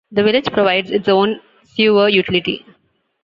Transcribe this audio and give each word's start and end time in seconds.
The 0.11 0.23
village 0.23 0.51
provides 0.51 0.89
its 0.89 1.07
own 1.07 1.39
sewer 1.63 2.09
utility. 2.09 2.65